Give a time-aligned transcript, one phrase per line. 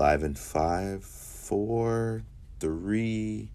[0.00, 2.22] Live in five, four,
[2.58, 3.50] three,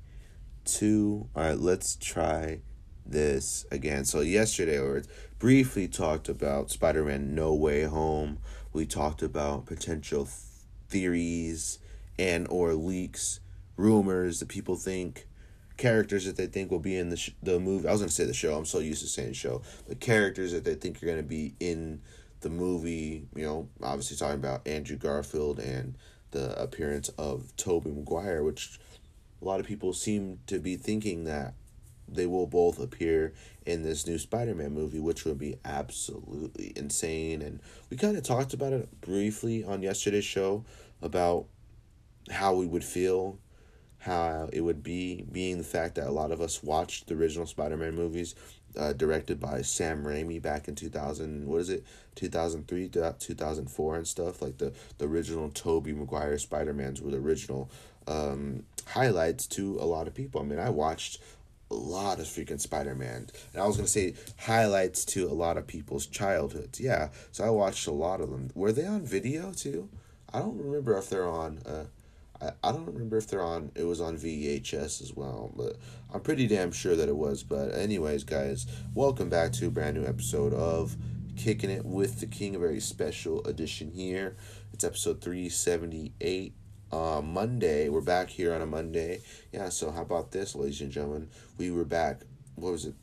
[0.64, 1.28] two.
[1.36, 2.60] All right, let's try
[3.04, 4.06] this again.
[4.06, 5.02] So yesterday, we
[5.40, 8.38] briefly talked about Spider-Man: No Way Home.
[8.74, 10.36] We talked about potential th-
[10.88, 11.80] theories
[12.20, 13.40] and or leaks,
[13.76, 15.26] rumors that people think,
[15.78, 17.88] characters that they think will be in the sh- the movie.
[17.88, 18.56] I was gonna say the show.
[18.56, 22.02] I'm so used to saying show, The characters that they think are gonna be in
[22.42, 23.26] the movie.
[23.36, 25.96] You know, obviously talking about Andrew Garfield and
[26.36, 28.78] the appearance of Tobey Maguire, which
[29.42, 31.54] a lot of people seem to be thinking that
[32.08, 33.34] they will both appear
[33.66, 37.42] in this new Spider-Man movie, which would be absolutely insane.
[37.42, 40.66] And we kind of talked about it briefly on yesterday's show
[41.02, 41.46] about
[42.30, 43.40] how we would feel,
[44.00, 47.48] how it would be, being the fact that a lot of us watched the original
[47.48, 48.36] Spider-Man movies,
[48.78, 54.42] uh, directed by Sam Raimi back in 2000, what is it, 2003, 2004 and stuff,
[54.42, 57.70] like the, the original Tobey Maguire Spider-Mans were the original
[58.08, 60.42] um, highlights to a lot of people.
[60.42, 61.20] I mean, I watched
[61.72, 63.28] a lot of freaking Spider-Man.
[63.54, 66.80] And I was going to say highlights to a lot of people's childhoods.
[66.80, 68.52] Yeah, so I watched a lot of them.
[68.54, 69.90] Were they on video too?
[70.34, 71.86] I don't remember if they're on uh
[72.42, 75.78] I, I don't remember if they're on it was on VHS as well, but
[76.14, 77.44] I'm pretty damn sure that it was.
[77.44, 80.98] But anyways, guys, welcome back to a brand new episode of
[81.38, 84.36] Kicking It with the King, a very special edition here.
[84.74, 86.54] It's episode 378
[86.92, 87.90] uh, Monday.
[87.90, 89.22] We're back here on a Monday.
[89.52, 91.30] Yeah, so how about this, ladies and gentlemen?
[91.58, 92.22] We were back,
[92.56, 92.96] what was it?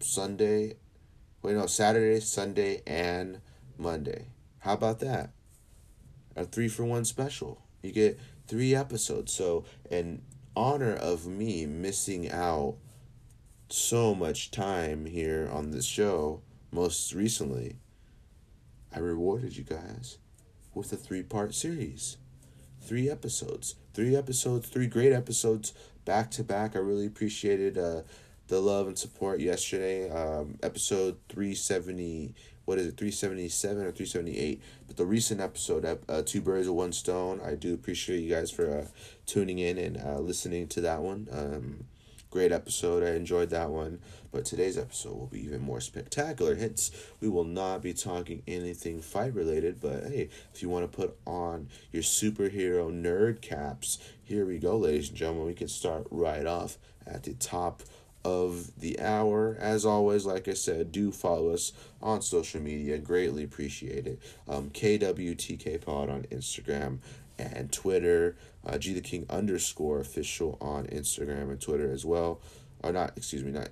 [0.00, 0.74] Sunday?
[1.42, 3.40] Wait, no, Saturday, Sunday, and
[3.78, 4.28] Monday.
[4.58, 5.30] How about that?
[6.36, 7.63] A three for one special.
[7.84, 9.32] You get three episodes.
[9.32, 10.22] So, in
[10.56, 12.76] honor of me missing out
[13.68, 17.76] so much time here on this show, most recently,
[18.94, 20.18] I rewarded you guys
[20.74, 22.16] with a three part series
[22.84, 23.76] three episodes.
[23.94, 25.72] Three episodes, three great episodes
[26.04, 26.76] back to back.
[26.76, 28.02] I really appreciated uh,
[28.48, 30.10] the love and support yesterday.
[30.10, 32.34] Um, episode 370,
[32.64, 34.62] what is it, 377 or 378?
[34.86, 38.50] But the recent episode, uh, Two Birds with One Stone, I do appreciate you guys
[38.50, 38.86] for uh,
[39.26, 41.28] tuning in and uh, listening to that one.
[41.32, 41.84] Um,
[42.30, 43.04] great episode.
[43.04, 44.00] I enjoyed that one.
[44.32, 46.56] But today's episode will be even more spectacular.
[46.56, 46.90] Hence,
[47.20, 49.80] we will not be talking anything fight related.
[49.80, 54.76] But hey, if you want to put on your superhero nerd caps, here we go,
[54.76, 55.46] ladies and gentlemen.
[55.46, 57.84] We can start right off at the top
[58.24, 59.56] of the hour.
[59.60, 61.72] As always, like I said, do follow us
[62.02, 62.98] on social media.
[62.98, 64.20] Greatly appreciate it.
[64.48, 66.98] Um, KWTK Pod on Instagram
[67.38, 68.36] and Twitter.
[68.66, 72.40] Uh, G the King underscore official on Instagram and Twitter as well.
[72.82, 73.68] Or not, excuse me, not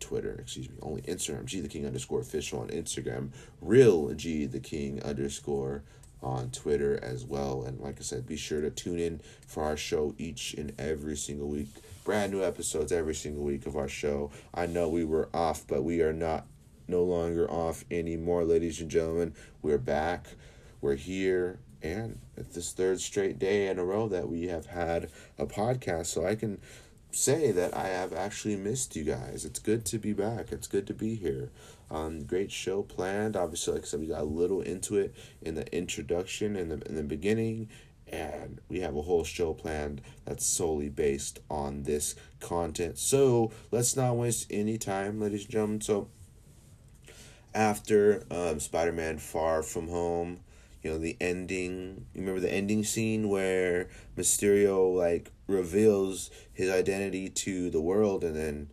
[0.00, 1.46] Twitter, excuse me, only Instagram.
[1.46, 3.30] G the King underscore official on Instagram.
[3.60, 5.82] Real G the King underscore
[6.22, 7.62] on Twitter as well.
[7.62, 11.16] And like I said, be sure to tune in for our show each and every
[11.16, 11.68] single week.
[12.08, 14.30] Brand new episodes every single week of our show.
[14.54, 16.46] I know we were off, but we are not
[16.86, 19.34] no longer off anymore, ladies and gentlemen.
[19.60, 20.26] We're back.
[20.80, 21.58] We're here.
[21.82, 26.06] And it's this third straight day in a row that we have had a podcast.
[26.06, 26.62] So I can
[27.10, 29.44] say that I have actually missed you guys.
[29.44, 30.50] It's good to be back.
[30.50, 31.50] It's good to be here.
[31.90, 33.36] Um, great show planned.
[33.36, 36.80] Obviously, like I said, we got a little into it in the introduction in the
[36.88, 37.68] in the beginning,
[38.10, 42.98] and we have a whole show planned that's solely based on this content.
[42.98, 45.80] So let's not waste any time, ladies and gentlemen.
[45.80, 46.08] So
[47.54, 50.40] after um, Spider Man Far From Home,
[50.82, 57.28] you know the ending you remember the ending scene where mysterio like reveals his identity
[57.28, 58.70] to the world and then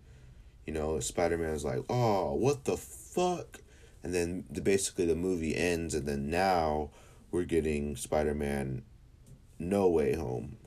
[0.65, 3.59] you know spider-man's like oh what the fuck
[4.03, 6.89] and then the, basically the movie ends and then now
[7.31, 8.83] we're getting spider-man
[9.59, 10.57] no way home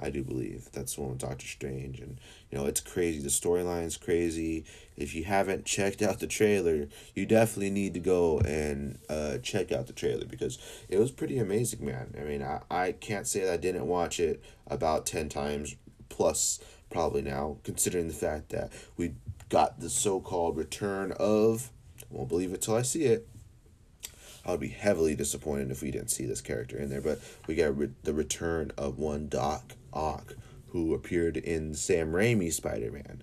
[0.00, 2.20] I do believe that's the one with Doctor Strange, and
[2.50, 3.20] you know it's crazy.
[3.20, 4.64] The storyline's crazy.
[4.96, 9.72] If you haven't checked out the trailer, you definitely need to go and uh, check
[9.72, 10.58] out the trailer because
[10.88, 12.14] it was pretty amazing, man.
[12.16, 15.74] I mean, I, I can't say that I didn't watch it about ten times
[16.08, 16.60] plus
[16.90, 19.14] probably now, considering the fact that we
[19.48, 21.70] got the so called return of.
[22.10, 23.28] Won't believe it till I see it.
[24.48, 27.02] I would be heavily disappointed if we didn't see this character in there.
[27.02, 30.36] But we got re- the return of one Doc Ock,
[30.68, 33.22] who appeared in Sam Raimi's Spider Man,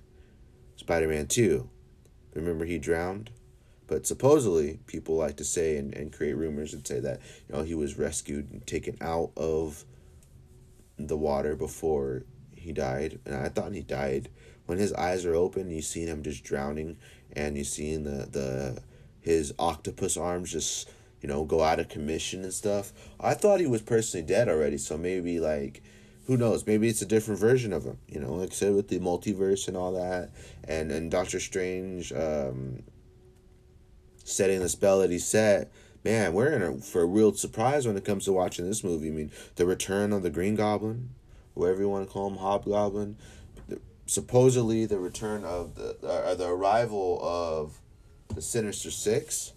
[0.76, 1.68] Spider Man 2.
[2.36, 3.32] Remember, he drowned?
[3.88, 7.64] But supposedly, people like to say and, and create rumors and say that you know
[7.64, 9.84] he was rescued and taken out of
[11.00, 13.20] the water before he died.
[13.26, 14.30] And I thought he died
[14.68, 15.72] when his eyes are open.
[15.72, 16.98] You see him just drowning,
[17.34, 18.84] and you see the the
[19.22, 20.88] his octopus arms just
[21.22, 22.94] you know, go out of commission and stuff.
[23.20, 25.82] I thought he was personally dead already, so maybe like
[26.28, 26.66] who knows?
[26.66, 27.98] Maybe it's a different version of him.
[28.08, 30.32] You know, like I said with the multiverse and all that,
[30.64, 32.84] and and Doctor Strange um,
[34.24, 35.72] setting the spell that he set.
[36.04, 39.08] Man, we're in a, for a real surprise when it comes to watching this movie.
[39.08, 41.10] I mean, the return of the Green Goblin,
[41.56, 43.18] whatever you want to call him, Hobgoblin.
[43.68, 47.80] The, supposedly, the return of the uh, the arrival of
[48.34, 49.54] the Sinister Six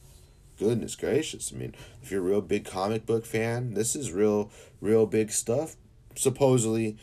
[0.58, 1.52] goodness gracious.
[1.52, 4.50] I mean, if you're a real big comic book fan, this is real,
[4.80, 5.76] real big stuff.
[6.16, 6.96] Supposedly,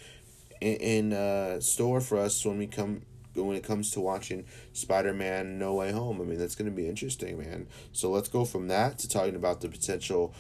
[0.61, 3.03] in, in uh, store for us when we come
[3.33, 6.21] when it comes to watching Spider-Man No Way Home.
[6.21, 7.67] I mean, that's going to be interesting, man.
[7.91, 10.33] So let's go from that to talking about the potential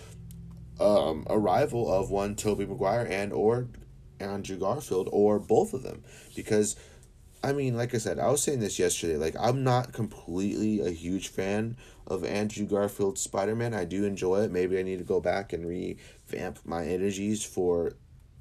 [0.79, 3.67] um, arrival of one Tobey Maguire and or
[4.19, 6.03] Andrew Garfield or both of them
[6.35, 6.75] because
[7.45, 9.17] I mean, like I said, I was saying this yesterday.
[9.17, 11.77] Like, I'm not completely a huge fan
[12.07, 13.71] of Andrew Garfield's Spider Man.
[13.71, 14.51] I do enjoy it.
[14.51, 17.93] Maybe I need to go back and revamp my energies for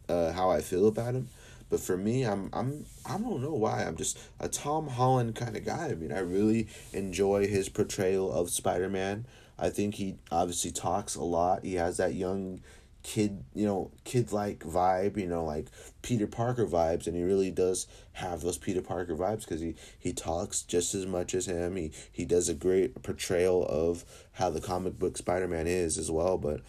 [0.08, 1.28] uh, how I feel about him.
[1.68, 5.54] But for me, I'm I'm I don't know why I'm just a Tom Holland kind
[5.54, 5.88] of guy.
[5.88, 9.26] I mean, I really enjoy his portrayal of Spider Man.
[9.58, 11.62] I think he obviously talks a lot.
[11.62, 12.60] He has that young
[13.04, 15.66] kid, you know, kid like vibe, you know, like
[16.02, 20.12] Peter Parker vibes, and he really does have those Peter Parker vibes because he he
[20.12, 21.76] talks just as much as him.
[21.76, 26.10] He he does a great portrayal of how the comic book Spider Man is as
[26.10, 26.38] well.
[26.38, 26.62] But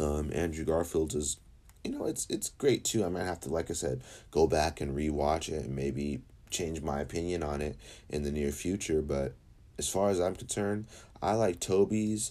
[0.00, 1.38] um, Andrew Garfield is,
[1.84, 3.04] you know, it's it's great too.
[3.04, 6.80] I might have to, like I said, go back and rewatch it and maybe change
[6.80, 7.76] my opinion on it
[8.08, 9.02] in the near future.
[9.02, 9.34] But
[9.76, 10.86] as far as I'm concerned,
[11.20, 12.30] I like Tobey's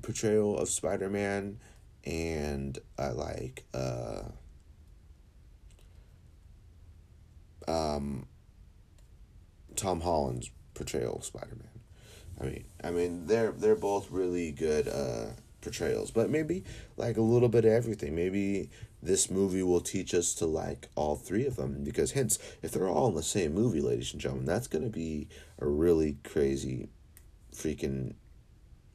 [0.00, 1.58] portrayal of Spider Man
[2.04, 4.22] and I like uh,
[7.66, 8.26] um,
[9.76, 11.68] Tom Holland's portrayal of Spider Man.
[12.40, 16.64] I mean, I mean they're they're both really good uh, portrayals, but maybe
[16.96, 18.14] like a little bit of everything.
[18.14, 18.70] Maybe
[19.02, 22.88] this movie will teach us to like all three of them because hence if they're
[22.88, 25.28] all in the same movie, ladies and gentlemen, that's gonna be
[25.58, 26.88] a really crazy
[27.54, 28.14] freaking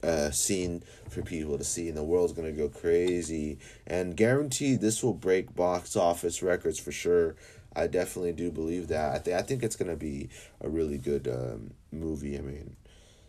[0.04, 3.58] uh, scene for people to see, and the world's gonna go crazy.
[3.88, 7.36] And guaranteed, this will break box office records for sure.
[7.76, 9.16] I definitely do believe that.
[9.16, 10.30] I think I think it's gonna be
[10.62, 12.38] a really good um, movie.
[12.38, 12.76] I mean,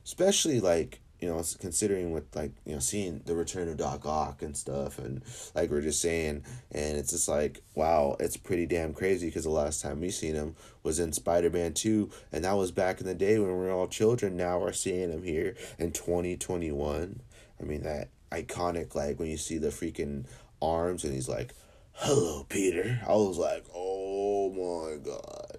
[0.04, 4.43] especially like you know, considering with like you know seeing the return of Doc Ock
[4.43, 5.23] and stuff, and
[5.54, 9.50] like we're just saying, and it's just like wow, it's pretty damn crazy because the
[9.50, 13.07] last time we seen him was in Spider Man two, and that was back in
[13.07, 14.37] the day when we were all children.
[14.37, 17.23] Now we're seeing him here in twenty twenty one.
[17.59, 20.26] I mean that iconic like when you see the freaking
[20.61, 21.54] arms and he's like,
[21.93, 25.57] "Hello, Peter." I was like, "Oh my god."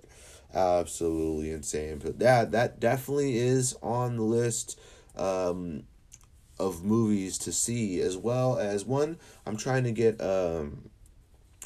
[0.54, 4.80] Absolutely insane, but that that definitely is on the list
[5.18, 5.84] um,
[6.60, 10.90] of movies to see, as well as one I'm trying to get um,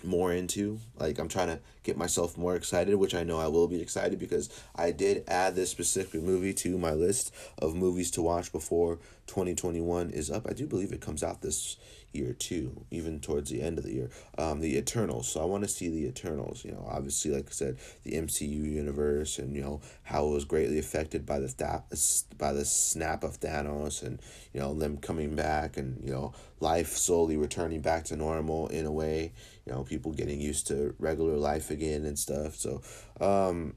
[0.03, 0.79] more into.
[0.97, 4.19] Like I'm trying to get myself more excited, which I know I will be excited
[4.19, 8.99] because I did add this specific movie to my list of movies to watch before
[9.27, 10.47] 2021 is up.
[10.49, 11.77] I do believe it comes out this
[12.13, 14.09] year too, even towards the end of the year.
[14.37, 15.27] Um, the Eternals.
[15.27, 16.65] So I want to see the Eternals.
[16.65, 20.45] You know, obviously, like I said, the MCU universe, and you know how it was
[20.45, 24.21] greatly affected by the th- by the snap of Thanos, and
[24.53, 28.85] you know them coming back, and you know life slowly returning back to normal in
[28.85, 29.33] a way.
[29.65, 32.55] You know, people getting used to regular life again and stuff.
[32.55, 32.81] So,
[33.21, 33.75] um,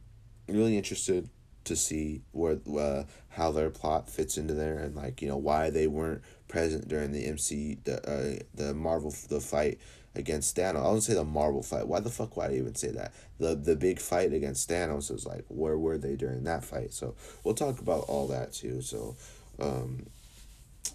[0.49, 1.29] really interested
[1.65, 5.71] to see where uh, how their plot fits into there and like you know why
[5.71, 9.81] they weren't present during the MC the uh, the Marvel the fight
[10.15, 10.81] against Thanos.
[10.81, 11.89] I don't say the Marvel fight.
[11.89, 13.13] Why the fuck would I even say that?
[13.39, 16.93] The the big fight against Thanos was like where were they during that fight?
[16.93, 18.83] So we'll talk about all that too.
[18.83, 19.17] So
[19.59, 20.07] um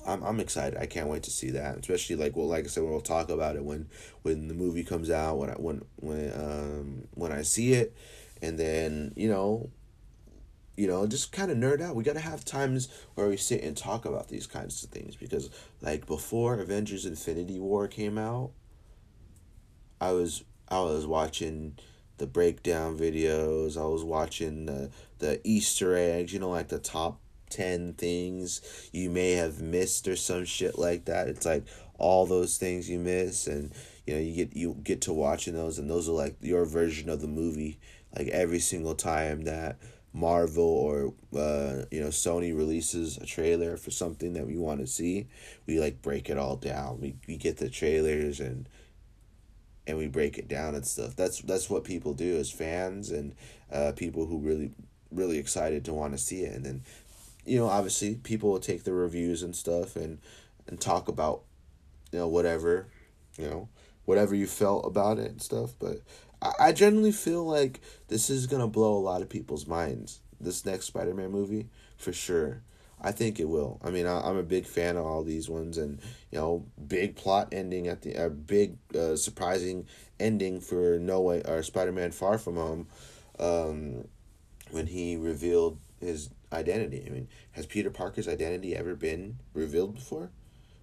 [0.05, 0.79] I'm I'm excited.
[0.79, 1.77] I can't wait to see that.
[1.77, 3.89] Especially like well like I said we'll talk about it when
[4.21, 7.97] when the movie comes out when I when when um when I see it
[8.43, 9.71] and then you know
[10.77, 11.95] you know just kind of nerd out.
[11.95, 15.15] We got to have times where we sit and talk about these kinds of things
[15.15, 15.49] because
[15.81, 18.51] like before avengers infinity war came out
[19.99, 21.77] i was i was watching
[22.17, 23.77] the breakdown videos.
[23.79, 27.19] I was watching the the easter eggs you know like the top
[27.49, 31.27] 10 things you may have missed or some shit like that.
[31.27, 31.63] It's like
[31.97, 33.71] all those things you miss and
[34.05, 37.09] you know you get you get to watching those and those are like your version
[37.09, 37.79] of the movie
[38.15, 39.77] like every single time that
[40.17, 44.87] Marvel or uh, you know Sony releases a trailer for something that we want to
[44.87, 45.27] see,
[45.67, 46.99] we like break it all down.
[46.99, 48.67] We we get the trailers and
[49.85, 51.15] and we break it down and stuff.
[51.15, 53.35] That's that's what people do as fans and
[53.71, 54.71] uh, people who really
[55.11, 56.55] really excited to want to see it.
[56.55, 56.81] And then
[57.45, 60.17] you know obviously people will take the reviews and stuff and
[60.67, 61.43] and talk about
[62.11, 62.87] you know whatever
[63.37, 63.69] you know
[64.05, 65.73] whatever you felt about it and stuff.
[65.77, 66.01] But
[66.41, 70.19] I, generally feel like this is gonna blow a lot of people's minds.
[70.39, 71.67] This next Spider Man movie,
[71.97, 72.61] for sure.
[73.01, 73.79] I think it will.
[73.83, 75.99] I mean, I, am a big fan of all these ones, and
[76.31, 79.87] you know, big plot ending at the a big uh, surprising
[80.19, 82.87] ending for No Way or Spider Man Far From Home,
[83.39, 84.07] um,
[84.71, 87.03] when he revealed his identity.
[87.05, 90.29] I mean, has Peter Parker's identity ever been revealed before?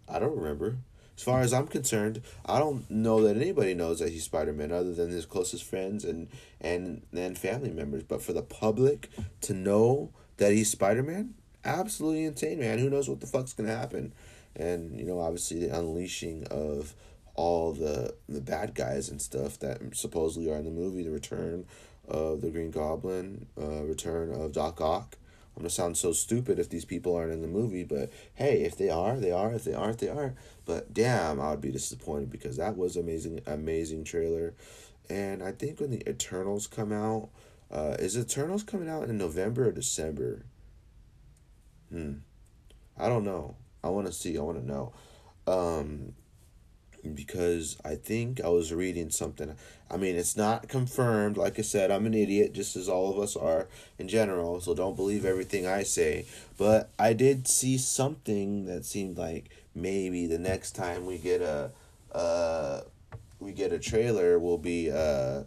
[0.08, 0.78] I don't remember.
[1.16, 4.72] As far as I'm concerned, I don't know that anybody knows that he's Spider Man
[4.72, 6.28] other than his closest friends and
[6.60, 8.02] and and family members.
[8.02, 9.08] But for the public
[9.42, 12.78] to know that he's Spider Man, absolutely insane, man.
[12.78, 14.12] Who knows what the fuck's gonna happen?
[14.56, 16.94] And you know, obviously the unleashing of
[17.34, 21.64] all the the bad guys and stuff that supposedly are in the movie, the return
[22.08, 25.16] of the Green Goblin, uh, return of Doc Ock.
[25.56, 28.76] I'm gonna sound so stupid if these people aren't in the movie, but hey, if
[28.76, 29.52] they are, they are.
[29.52, 30.34] If they aren't, they are.
[30.64, 34.54] But damn, I would be disappointed because that was amazing, amazing trailer.
[35.08, 37.28] And I think when the Eternals come out,
[37.70, 40.44] uh, is Eternals coming out in November or December?
[41.90, 42.14] Hmm,
[42.98, 43.56] I don't know.
[43.82, 44.36] I want to see.
[44.36, 44.92] I want to know.
[45.46, 46.14] Um,
[47.12, 49.54] because I think I was reading something.
[49.90, 51.36] I mean, it's not confirmed.
[51.36, 53.68] Like I said, I'm an idiot, just as all of us are
[53.98, 56.26] in general, so don't believe everything I say.
[56.56, 61.70] But I did see something that seemed like maybe the next time we get a
[62.12, 62.80] uh,
[63.40, 65.42] we get a trailer will be uh,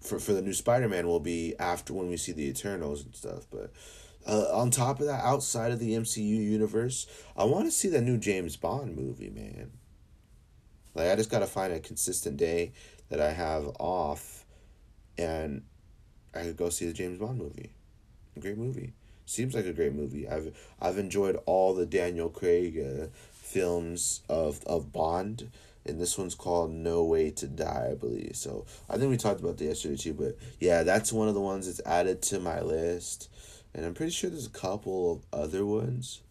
[0.00, 3.46] for, for the new Spider-Man will be after when we see the Eternals and stuff.
[3.50, 3.72] But
[4.26, 8.02] uh, on top of that, outside of the MCU universe, I want to see that
[8.02, 9.70] new James Bond movie, man.
[10.94, 12.72] Like I just gotta find a consistent day
[13.08, 14.44] that I have off,
[15.18, 15.62] and
[16.34, 17.72] I could go see the James Bond movie.
[18.36, 18.92] A great movie.
[19.26, 20.28] Seems like a great movie.
[20.28, 25.50] I've I've enjoyed all the Daniel Craig uh, films of of Bond,
[25.86, 28.32] and this one's called No Way to Die, I believe.
[28.34, 30.14] So I think we talked about that yesterday too.
[30.14, 33.28] But yeah, that's one of the ones that's added to my list,
[33.74, 36.22] and I'm pretty sure there's a couple of other ones.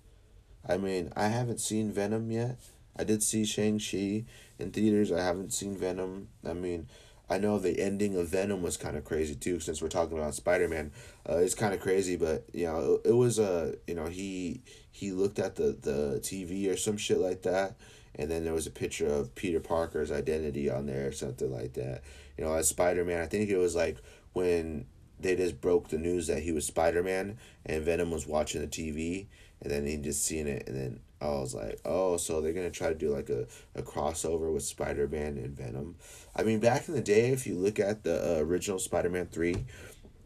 [0.67, 2.59] I mean, I haven't seen Venom yet.
[2.99, 4.25] I did see Shang Chi
[4.59, 5.09] in theaters.
[5.09, 6.27] I haven't seen Venom.
[6.45, 6.89] I mean,
[7.29, 9.61] I know the ending of Venom was kind of crazy too.
[9.61, 10.91] Since we're talking about Spider Man,
[11.27, 14.07] uh, it's kind of crazy, but you know, it, it was a uh, you know
[14.07, 17.75] he he looked at the the TV or some shit like that,
[18.15, 21.73] and then there was a picture of Peter Parker's identity on there or something like
[21.73, 22.01] that.
[22.37, 23.97] You know, as Spider Man, I think it was like
[24.33, 24.87] when
[25.21, 28.67] they just broke the news that he was Spider Man and Venom was watching the
[28.67, 29.27] TV,
[29.61, 32.69] and then he just seen it, and then I was like, oh, so they're gonna
[32.69, 33.45] try to do like a,
[33.75, 35.95] a crossover with Spider Man and Venom.
[36.35, 39.27] I mean, back in the day, if you look at the uh, original Spider Man
[39.27, 39.65] three,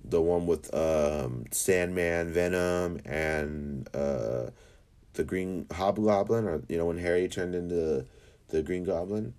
[0.04, 4.52] the one with um, Sandman, Venom, and uh,
[5.14, 8.06] the Green Hobgoblin, or you know when Harry turned into
[8.50, 9.34] the Green Goblin,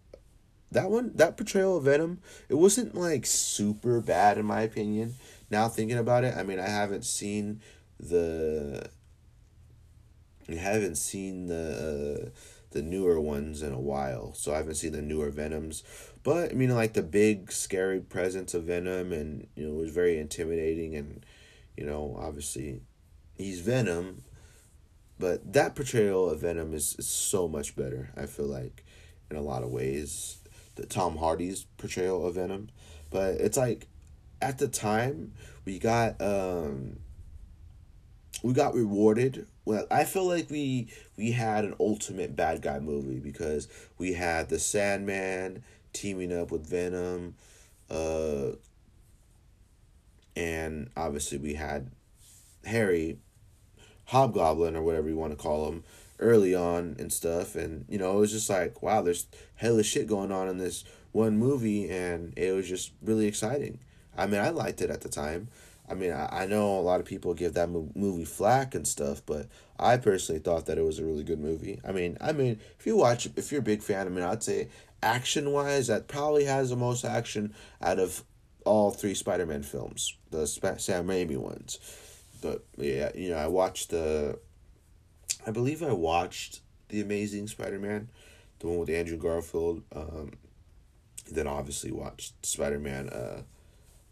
[0.72, 5.14] that one, that portrayal of Venom, it wasn't like super bad in my opinion.
[5.50, 7.60] Now thinking about it, I mean, I haven't seen
[8.00, 8.88] the
[10.48, 12.38] I haven't seen the uh,
[12.70, 15.84] the newer ones in a while, so I haven't seen the newer Venoms.
[16.22, 19.90] But I mean, like the big scary presence of Venom, and you know, it was
[19.90, 21.24] very intimidating, and
[21.76, 22.80] you know, obviously,
[23.36, 24.24] he's Venom.
[25.18, 28.10] But that portrayal of Venom is, is so much better.
[28.16, 28.84] I feel like,
[29.30, 30.38] in a lot of ways,
[30.74, 32.70] the Tom Hardy's portrayal of Venom.
[33.10, 33.86] But it's like,
[34.42, 35.32] at the time,
[35.64, 36.98] we got um,
[38.44, 39.46] we got rewarded.
[39.64, 44.50] Well, I feel like we we had an ultimate bad guy movie because we had
[44.50, 47.36] the Sandman teaming up with Venom,
[47.90, 48.50] uh,
[50.36, 51.90] and obviously we had
[52.66, 53.16] Harry,
[54.04, 55.82] Hobgoblin or whatever you want to call him,
[56.18, 60.06] early on and stuff, and you know it was just like wow, there's hella shit
[60.06, 63.78] going on in this one movie, and it was just really exciting.
[64.18, 65.48] I mean, I liked it at the time.
[65.88, 69.22] I mean, I, I know a lot of people give that movie flack and stuff,
[69.26, 69.48] but
[69.78, 71.80] I personally thought that it was a really good movie.
[71.86, 74.42] I mean, I mean, if you watch, if you're a big fan, I mean, I'd
[74.42, 74.68] say
[75.02, 78.24] action wise, that probably has the most action out of
[78.64, 81.78] all three Spider Man films, the Sam Raimi ones.
[82.40, 84.38] But yeah, you know, I watched the,
[85.46, 88.08] I believe I watched the Amazing Spider Man,
[88.60, 89.82] the one with Andrew Garfield.
[89.94, 90.32] Um,
[91.30, 93.08] then obviously watched Spider Man.
[93.08, 93.42] Uh,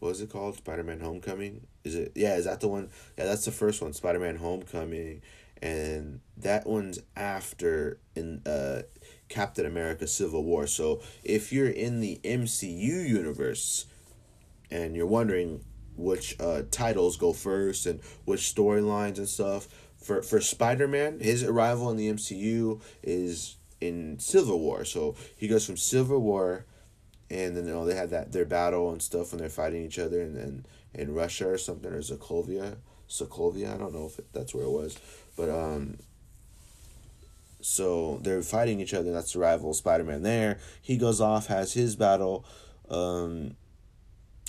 [0.03, 0.57] what was it called?
[0.57, 1.65] Spider Man Homecoming.
[1.85, 2.11] Is it?
[2.17, 2.91] Yeah, is that the one?
[3.17, 3.93] Yeah, that's the first one.
[3.93, 5.23] Spider Man Homecoming,
[5.63, 8.83] and that one's after in uh,
[9.29, 10.67] Captain America: Civil War.
[10.67, 13.87] So if you're in the MCU universe,
[14.73, 15.65] and you're wondering
[15.97, 19.69] which uh, titles go first and which storylines and stuff
[20.03, 24.85] for for Spider Man, his arrival in the MCU is in Civil War.
[24.85, 26.67] So he goes from Civil War
[27.33, 29.99] and then you know they had that their battle and stuff when they're fighting each
[29.99, 32.77] other and then in Russia or something or Sokovia,
[33.09, 33.75] Sokovia.
[33.75, 34.99] I don't know if it, that's where it was,
[35.37, 35.99] but um.
[37.65, 39.13] So they're fighting each other.
[39.13, 40.25] That's the rival Spider Man.
[40.25, 42.45] There, he goes off, has his battle,
[42.91, 43.55] um,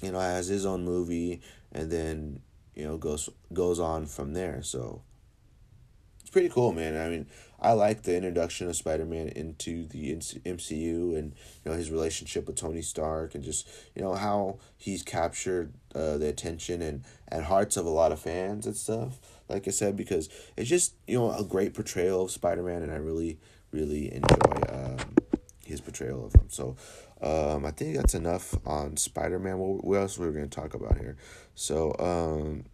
[0.02, 1.40] you know, has his own movie,
[1.72, 2.42] and then
[2.74, 4.64] you know goes goes on from there.
[4.64, 5.04] So
[6.22, 7.00] it's pretty cool, man.
[7.00, 7.28] I mean,
[7.64, 12.46] I like the introduction of Spider Man into the MCU and you know his relationship
[12.46, 17.46] with Tony Stark and just you know how he's captured uh, the attention and and
[17.46, 19.20] hearts of a lot of fans and stuff.
[19.48, 22.92] Like I said, because it's just you know a great portrayal of Spider Man, and
[22.92, 23.40] I really
[23.72, 24.98] really enjoy um,
[25.66, 26.50] his portrayal of him.
[26.50, 26.76] So.
[27.22, 29.58] Um, I think that's enough on Spider Man.
[29.58, 31.16] What, what else we we going to talk about here?
[31.56, 32.66] So, um,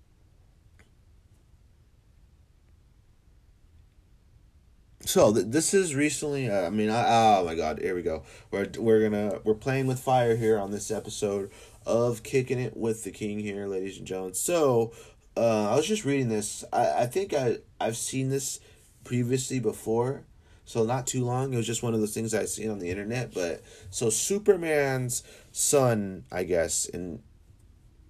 [5.05, 8.23] so th- this is recently uh, i mean I, oh my god here we go.
[8.51, 11.51] We're, we're gonna we're playing with fire here on this episode
[11.85, 14.33] of kicking it with the king here ladies and gentlemen.
[14.33, 14.93] So
[15.37, 16.63] uh, i was just reading this.
[16.73, 18.59] I, I think i i've seen this
[19.03, 20.25] previously before.
[20.65, 21.51] So not too long.
[21.53, 25.23] It was just one of those things i seen on the internet but so superman's
[25.51, 27.23] son i guess in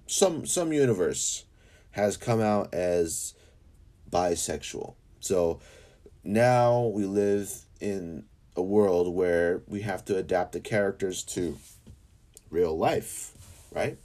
[0.08, 1.46] some some universe
[1.92, 3.34] has come out as
[4.10, 4.96] bisexual.
[5.20, 5.60] So
[6.24, 11.58] now we live in a world where we have to adapt the characters to
[12.50, 13.34] real life,
[13.74, 13.98] right?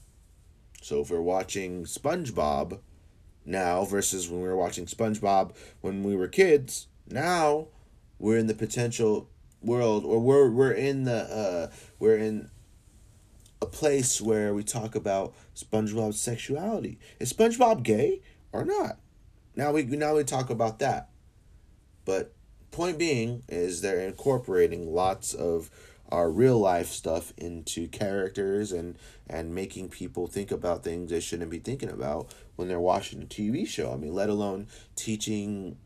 [0.82, 2.80] So if we're watching SpongeBob
[3.44, 7.68] now versus when we were watching SpongeBob when we were kids, now
[8.18, 9.28] we're in the potential
[9.62, 12.50] world or we're we're in the uh we're in
[13.62, 16.98] a place where we talk about SpongeBob's sexuality.
[17.18, 18.20] Is SpongeBob gay
[18.52, 18.98] or not?
[19.56, 21.08] Now we now we talk about that.
[22.04, 22.32] But
[22.70, 25.70] point being is they're incorporating lots of
[26.10, 28.96] our real life stuff into characters and
[29.28, 33.26] and making people think about things they shouldn't be thinking about when they're watching a
[33.26, 33.92] TV show.
[33.92, 35.76] I mean, let alone teaching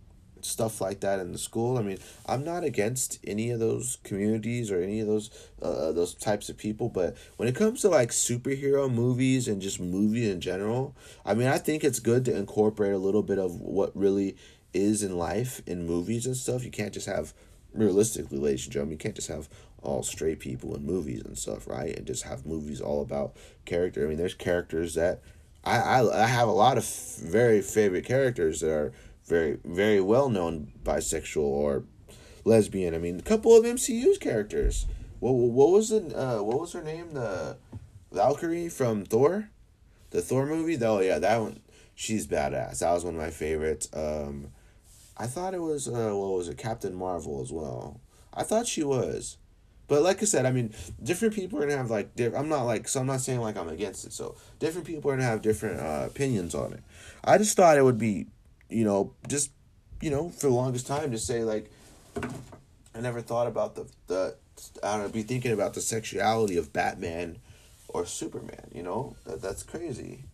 [0.40, 1.78] stuff like that in the school.
[1.78, 5.30] I mean, I'm not against any of those communities or any of those
[5.62, 9.80] uh, those types of people, but when it comes to like superhero movies and just
[9.80, 13.60] movie in general, I mean, I think it's good to incorporate a little bit of
[13.60, 14.36] what really
[14.74, 16.64] is in life in movies and stuff.
[16.64, 17.32] You can't just have
[17.72, 19.48] realistically, ladies and gentlemen, you can't just have
[19.82, 21.96] all straight people in movies and stuff, right?
[21.96, 24.04] And just have movies all about character.
[24.04, 25.22] I mean, there's characters that
[25.64, 28.92] I I, I have a lot of very favorite characters that are
[29.26, 31.84] very very well known bisexual or
[32.44, 32.94] lesbian.
[32.94, 34.86] I mean, a couple of MCU's characters.
[35.20, 37.14] What what was the uh, what was her name?
[37.14, 37.56] The
[38.12, 39.50] Valkyrie from Thor,
[40.10, 40.78] the Thor movie.
[40.84, 41.60] Oh yeah, that one.
[41.94, 42.78] She's badass.
[42.78, 43.88] That was one of my favorites.
[43.92, 44.52] Um,
[45.18, 48.00] I thought it was uh what was it Captain Marvel as well.
[48.32, 49.36] I thought she was.
[49.88, 52.64] But like I said, I mean, different people are gonna have like diff- I'm not
[52.64, 54.12] like so I'm not saying like I'm against it.
[54.12, 56.82] So different people are gonna have different uh, opinions on it.
[57.24, 58.26] I just thought it would be,
[58.68, 59.50] you know, just
[60.00, 61.70] you know, for the longest time to say like
[62.94, 64.36] I never thought about the the
[64.82, 67.38] I don't know, be thinking about the sexuality of Batman
[67.88, 69.16] or Superman, you know?
[69.24, 70.24] That that's crazy.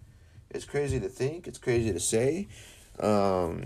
[0.51, 2.49] It's crazy to think, it's crazy to say.
[2.99, 3.65] Um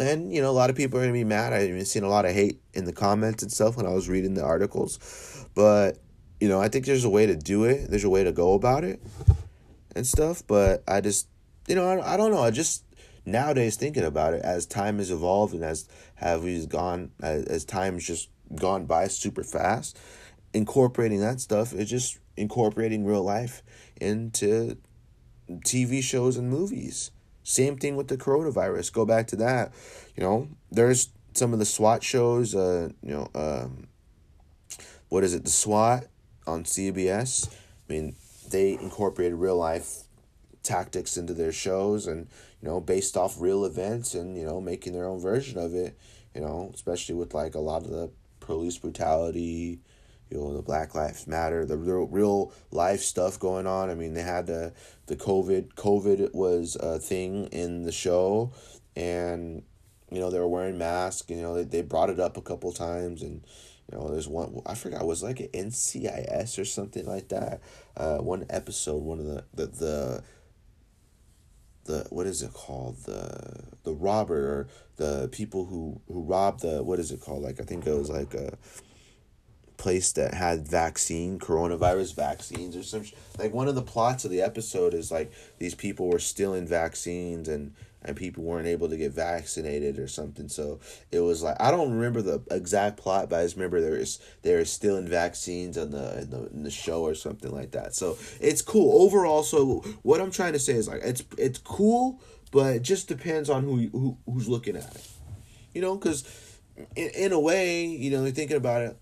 [0.00, 1.52] and you know a lot of people are gonna be mad.
[1.52, 4.08] I've even seen a lot of hate in the comments and stuff when I was
[4.08, 5.98] reading the articles, but
[6.40, 7.90] you know I think there's a way to do it.
[7.90, 9.00] There's a way to go about it
[9.94, 10.42] and stuff.
[10.46, 11.28] But I just
[11.68, 12.42] you know I, I don't know.
[12.42, 12.84] I just
[13.26, 17.64] nowadays thinking about it as time has evolved and as have we gone as, as
[17.64, 19.98] time's just gone by super fast
[20.52, 23.62] incorporating that stuff is just incorporating real life
[24.00, 24.76] into
[25.64, 27.10] tv shows and movies
[27.44, 28.92] same thing with the coronavirus.
[28.92, 29.72] Go back to that.
[30.16, 33.88] You know there's some of the swat shows uh you know um
[35.08, 35.44] what is it?
[35.44, 36.06] The swat
[36.46, 38.14] on cbs i mean
[38.50, 40.02] they incorporated real life
[40.62, 42.28] tactics into their shows and
[42.60, 45.98] you know based off real events and you know making their own version of it
[46.34, 49.80] you know especially with like a lot of the police brutality
[50.30, 53.90] you know the black lives matter the real, real life stuff going on.
[53.90, 54.72] I mean they had the
[55.06, 58.52] the covid covid was a thing in the show.
[58.96, 59.62] And
[60.10, 62.72] you know they were wearing masks you know they, they brought it up a couple
[62.72, 63.42] times and
[63.90, 67.60] you know there's one i forgot it was like an ncis or something like that?
[67.96, 70.24] Uh one episode one of the the, the
[71.84, 72.96] the what is it called?
[73.04, 77.42] The the robber or the people who who robbed the what is it called?
[77.42, 78.56] Like I think it was like a
[79.76, 83.04] place that had vaccine coronavirus vaccines or some
[83.38, 87.48] like one of the plots of the episode is like these people were stealing vaccines
[87.48, 90.48] and and people weren't able to get vaccinated or something.
[90.48, 93.96] So it was like I don't remember the exact plot, but I just remember there
[93.96, 97.50] is there is still in vaccines on the, in the in the show or something
[97.50, 97.94] like that.
[97.94, 99.42] So it's cool overall.
[99.42, 102.20] So what I'm trying to say is like it's it's cool,
[102.52, 105.08] but it just depends on who who who's looking at it.
[105.72, 106.24] You know, because
[106.94, 108.98] in in a way, you know, you're thinking about it,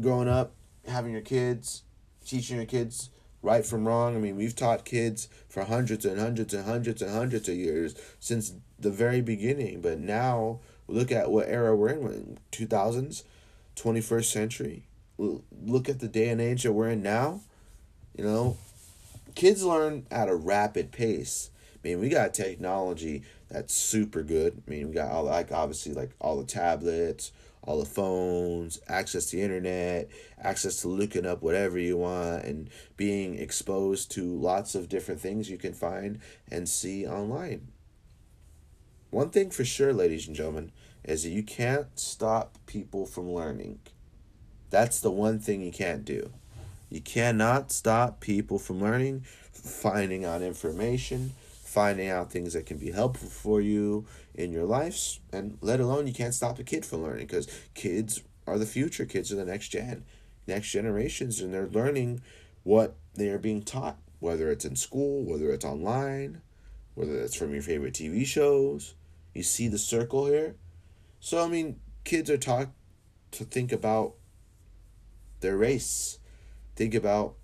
[0.00, 0.52] growing up,
[0.86, 1.82] having your kids,
[2.24, 3.10] teaching your kids
[3.42, 4.16] right from wrong.
[4.16, 7.94] I mean, we've taught kids for hundreds and hundreds and hundreds and hundreds of years
[8.20, 9.80] since the very beginning.
[9.80, 13.24] But now, look at what era we're in 2000s,
[13.76, 14.84] 21st century.
[15.18, 17.40] Look at the day and age that we're in now.
[18.16, 18.56] You know,
[19.34, 21.50] kids learn at a rapid pace.
[21.74, 24.62] I mean, we got technology that's super good.
[24.66, 29.26] I mean, we got all like obviously like all the tablets, all the phones, access
[29.26, 30.08] to internet,
[30.40, 35.48] access to looking up whatever you want, and being exposed to lots of different things
[35.48, 36.20] you can find
[36.50, 37.68] and see online.
[39.10, 40.72] One thing for sure, ladies and gentlemen,
[41.04, 43.78] is that you can't stop people from learning.
[44.70, 46.32] That's the one thing you can't do.
[46.88, 51.32] You cannot stop people from learning, finding out information,
[51.72, 54.04] finding out things that can be helpful for you
[54.34, 58.22] in your lives, and let alone you can't stop a kid from learning because kids
[58.46, 59.06] are the future.
[59.06, 60.04] Kids are the next gen,
[60.46, 62.20] next generations, and they're learning
[62.62, 66.42] what they are being taught, whether it's in school, whether it's online,
[66.94, 68.94] whether it's from your favorite TV shows.
[69.32, 70.56] You see the circle here?
[71.20, 72.68] So, I mean, kids are taught
[73.30, 74.12] to think about
[75.40, 76.18] their race,
[76.76, 77.36] think about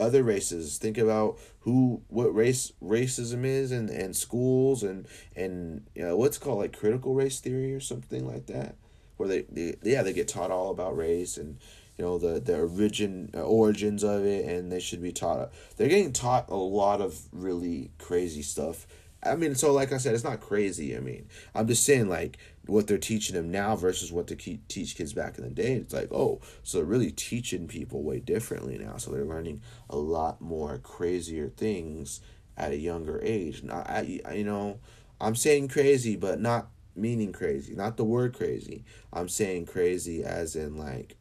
[0.00, 6.02] other races think about who what race racism is and and schools and and you
[6.02, 8.74] know what's called like critical race theory or something like that
[9.16, 11.58] where they, they yeah they get taught all about race and
[11.96, 15.88] you know the the origin uh, origins of it and they should be taught they're
[15.88, 18.86] getting taught a lot of really crazy stuff
[19.26, 20.96] I mean, so like I said, it's not crazy.
[20.96, 24.96] I mean, I'm just saying like what they're teaching them now versus what they teach
[24.96, 25.74] kids back in the day.
[25.74, 28.96] It's like, oh, so they're really teaching people way differently now.
[28.96, 32.20] So they're learning a lot more crazier things
[32.56, 33.62] at a younger age.
[33.62, 34.78] Not, I, you know,
[35.20, 37.74] I'm saying crazy, but not meaning crazy.
[37.74, 38.84] Not the word crazy.
[39.12, 41.16] I'm saying crazy as in like,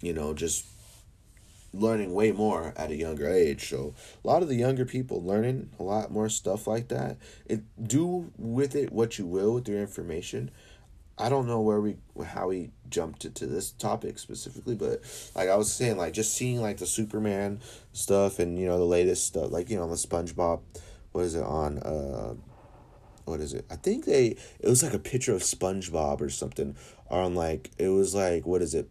[0.00, 0.66] you know, just
[1.74, 3.68] learning way more at a younger age.
[3.68, 7.16] So a lot of the younger people learning a lot more stuff like that.
[7.46, 10.50] It do with it what you will with your information.
[11.16, 15.00] I don't know where we how we jumped into this topic specifically, but
[15.34, 17.60] like I was saying, like just seeing like the Superman
[17.92, 20.60] stuff and you know the latest stuff, like you know the SpongeBob,
[21.12, 21.78] what is it on?
[21.78, 22.34] Uh,
[23.26, 23.64] what is it?
[23.70, 26.76] I think they it was like a picture of SpongeBob or something
[27.08, 28.90] on like it was like what is it?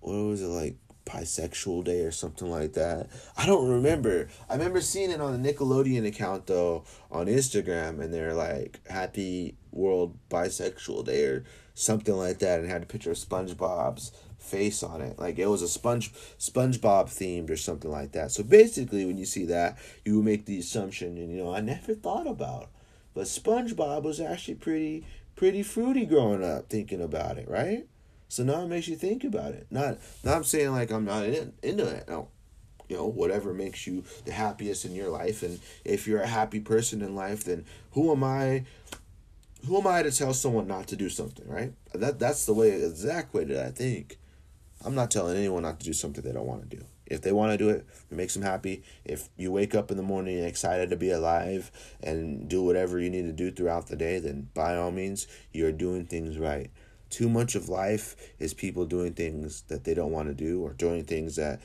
[0.00, 0.76] What was it like?
[1.06, 3.08] Bisexual day or something like that.
[3.36, 4.28] I don't remember.
[4.48, 9.56] I remember seeing it on the Nickelodeon account though on Instagram and they're like happy
[9.70, 15.00] world bisexual day or something like that and had a picture of SpongeBob's face on
[15.00, 15.18] it.
[15.18, 18.30] Like it was a sponge SpongeBob themed or something like that.
[18.30, 21.94] So basically when you see that, you make the assumption and you know, I never
[21.94, 22.70] thought about.
[23.14, 27.86] But SpongeBob was actually pretty pretty fruity growing up thinking about it, right?
[28.34, 29.68] So now it makes you think about it.
[29.70, 32.08] Not, not I'm saying like I'm not in, into it.
[32.08, 32.26] No,
[32.88, 35.44] you know, whatever makes you the happiest in your life.
[35.44, 38.64] And if you're a happy person in life, then who am I?
[39.68, 41.74] Who am I to tell someone not to do something, right?
[41.92, 44.18] That that's the way exact way that I think.
[44.84, 46.84] I'm not telling anyone not to do something they don't want to do.
[47.06, 48.82] If they want to do it, it makes them happy.
[49.04, 51.70] If you wake up in the morning excited to be alive
[52.02, 55.70] and do whatever you need to do throughout the day, then by all means, you're
[55.70, 56.72] doing things right.
[57.14, 60.72] Too much of life is people doing things that they don't want to do or
[60.72, 61.60] doing things that,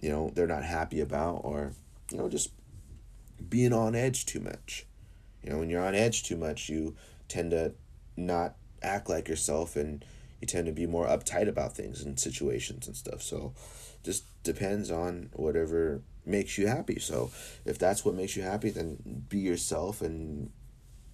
[0.00, 1.74] you know, they're not happy about or,
[2.10, 2.50] you know, just
[3.46, 4.86] being on edge too much.
[5.42, 6.96] You know, when you're on edge too much, you
[7.28, 7.74] tend to
[8.16, 10.02] not act like yourself and
[10.40, 13.20] you tend to be more uptight about things and situations and stuff.
[13.20, 13.52] So,
[14.02, 16.98] just depends on whatever makes you happy.
[16.98, 17.30] So
[17.66, 20.50] if that's what makes you happy, then be yourself and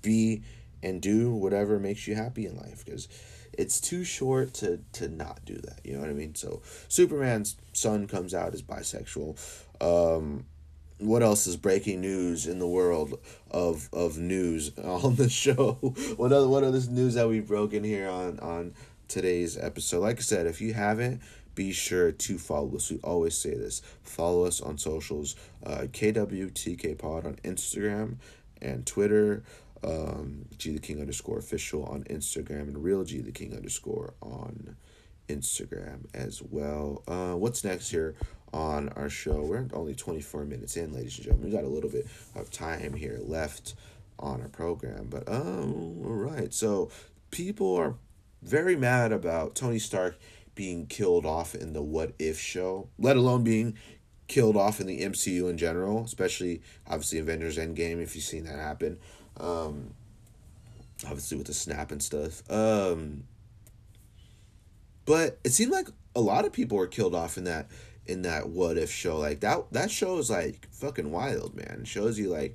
[0.03, 0.43] be
[0.83, 3.09] and do whatever makes you happy in life because
[3.53, 5.81] it's too short to to not do that.
[5.85, 6.35] You know what I mean?
[6.35, 9.39] So Superman's son comes out as bisexual.
[9.81, 10.47] Um,
[10.99, 13.19] what else is breaking news in the world
[13.51, 15.73] of of news on the show?
[16.17, 18.75] what other what other news that we've broken here on on
[19.09, 20.01] today's episode?
[20.01, 21.21] Like I said, if you haven't
[21.55, 22.91] be sure to follow us.
[22.91, 23.83] We always say this.
[24.03, 25.37] Follow us on socials.
[25.65, 28.17] Uh, KWTK Pod on Instagram
[28.61, 29.43] and Twitter.
[29.85, 34.77] Um, G the King underscore official on Instagram and Real G the King underscore on
[35.29, 37.03] Instagram as well.
[37.09, 38.15] Uh, what's next here
[38.53, 39.43] on our show?
[39.43, 41.51] We're only 24 minutes in, ladies and gentlemen.
[41.51, 43.75] We got a little bit of time here left
[44.19, 45.09] on our program.
[45.09, 46.53] But, um, all right.
[46.53, 46.91] So,
[47.31, 47.97] people are
[48.43, 50.19] very mad about Tony Stark
[50.55, 53.77] being killed off in the What If show, let alone being
[54.29, 58.59] killed off in the MCU in general, especially obviously Avengers Endgame, if you've seen that
[58.59, 58.99] happen.
[59.39, 59.95] Um,
[61.05, 62.43] obviously with the snap and stuff.
[62.51, 63.25] Um,
[65.05, 67.69] but it seemed like a lot of people were killed off in that
[68.07, 69.19] in that what if show.
[69.19, 71.81] Like that that show is like fucking wild, man.
[71.83, 72.55] It shows you like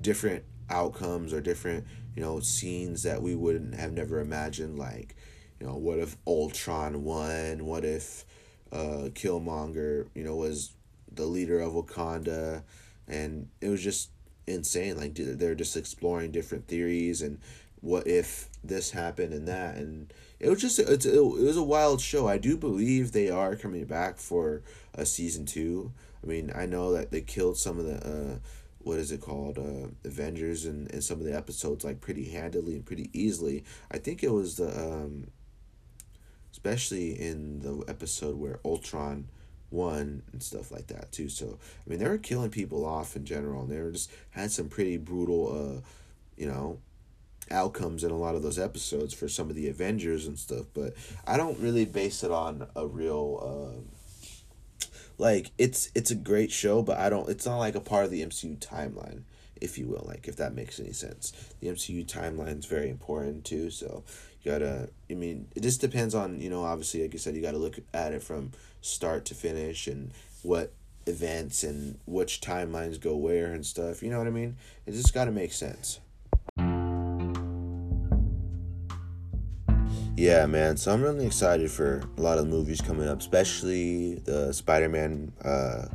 [0.00, 5.16] different outcomes or different, you know, scenes that we wouldn't have never imagined like
[5.60, 7.66] you know, what if Ultron won?
[7.66, 8.24] What if
[8.72, 10.72] uh, Killmonger, you know, was
[11.12, 12.64] the leader of Wakanda?
[13.06, 14.10] And it was just
[14.46, 14.96] insane.
[14.96, 17.40] Like they're just exploring different theories and
[17.80, 22.00] what if this happened and that and it was just it's it was a wild
[22.00, 22.26] show.
[22.28, 24.62] I do believe they are coming back for
[24.94, 25.92] a season two.
[26.22, 28.38] I mean, I know that they killed some of the uh,
[28.78, 32.74] what is it called uh, Avengers and, and some of the episodes like pretty handily
[32.74, 33.64] and pretty easily.
[33.90, 35.28] I think it was the um,
[36.50, 39.28] especially in the episode where Ultron
[39.72, 41.28] won and stuff like that too.
[41.28, 44.50] So I mean, they were killing people off in general, and they were just had
[44.50, 45.80] some pretty brutal, uh,
[46.36, 46.78] you know,
[47.50, 50.66] outcomes in a lot of those episodes for some of the Avengers and stuff.
[50.74, 50.94] But
[51.26, 53.74] I don't really base it on a real.
[53.76, 53.80] Uh,
[55.18, 57.28] like it's it's a great show, but I don't.
[57.28, 59.22] It's not like a part of the MCU timeline
[59.62, 61.32] if you will, like if that makes any sense.
[61.60, 64.02] The MCU timeline is very important too, so
[64.42, 64.90] you gotta.
[65.10, 66.64] I mean, it just depends on you know.
[66.64, 68.50] Obviously, like you said, you got to look at it from
[68.82, 70.10] start to finish and
[70.42, 70.74] what
[71.06, 74.02] events and which timelines go where and stuff.
[74.02, 74.56] You know what I mean?
[74.86, 76.00] It just got to make sense.
[80.14, 80.76] Yeah, man.
[80.76, 85.86] So I'm really excited for a lot of movies coming up, especially the Spider-Man uh,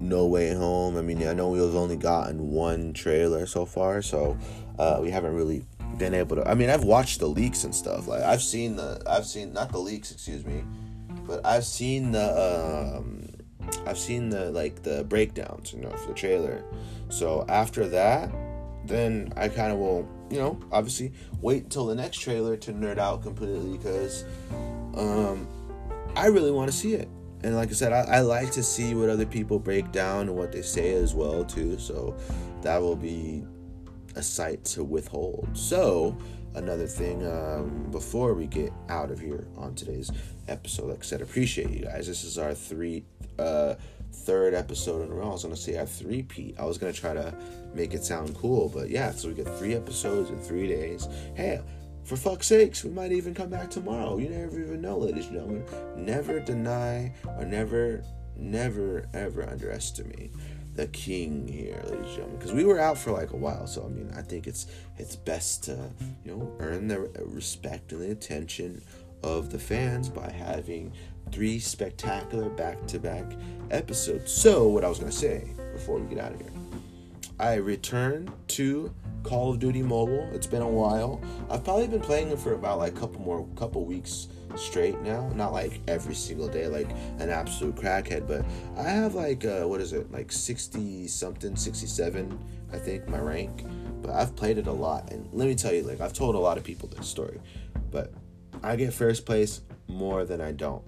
[0.00, 0.96] no Way Home.
[0.96, 4.38] I mean, I know we've only gotten one trailer so far, so
[4.78, 5.64] uh, we haven't really
[5.98, 6.48] been able to.
[6.48, 8.08] I mean, I've watched the leaks and stuff.
[8.08, 10.64] Like I've seen the, I've seen not the leaks, excuse me,
[11.26, 13.28] but I've seen the, um,
[13.86, 16.64] I've seen the like the breakdowns, you know, for the trailer.
[17.08, 18.32] So after that,
[18.84, 22.98] then I kind of will, you know, obviously wait until the next trailer to nerd
[22.98, 24.24] out completely because,
[24.96, 25.46] um,
[26.16, 27.08] I really want to see it
[27.44, 30.36] and like I said, I, I like to see what other people break down and
[30.36, 31.78] what they say as well too.
[31.78, 32.16] So
[32.62, 33.44] that will be
[34.14, 35.48] a sight to withhold.
[35.54, 36.16] So
[36.54, 40.10] another thing um, before we get out of here on today's
[40.48, 42.06] episode, like I said, appreciate you guys.
[42.06, 43.04] This is our three
[43.38, 43.74] uh,
[44.12, 45.28] third episode in a row.
[45.28, 46.56] I was gonna say our three Pete.
[46.58, 47.34] I was gonna try to
[47.74, 49.10] make it sound cool, but yeah.
[49.12, 51.08] So we get three episodes in three days.
[51.34, 51.60] Hey
[52.04, 54.18] for fuck's sakes, we might even come back tomorrow.
[54.18, 55.64] You never even know, ladies and gentlemen.
[55.96, 58.02] Never deny or never,
[58.36, 60.32] never, ever underestimate
[60.74, 62.36] the king here, ladies and gentlemen.
[62.36, 64.66] Because we were out for like a while, so I mean, I think it's
[64.98, 65.90] it's best to
[66.24, 68.82] you know earn the respect and the attention
[69.22, 70.92] of the fans by having
[71.30, 73.24] three spectacular back-to-back
[73.70, 74.32] episodes.
[74.32, 76.50] So, what I was gonna say before we get out of here,
[77.38, 80.28] I returned to Call of Duty Mobile.
[80.32, 81.20] It's been a while.
[81.50, 85.28] I've probably been playing it for about like a couple more couple weeks straight now.
[85.34, 88.44] Not like every single day, like an absolute crackhead, but
[88.76, 92.38] I have like uh, what is it, like sixty something, sixty seven,
[92.72, 93.64] I think my rank.
[94.02, 96.38] But I've played it a lot, and let me tell you, like I've told a
[96.38, 97.40] lot of people this story,
[97.90, 98.12] but
[98.62, 100.82] I get first place more than I don't.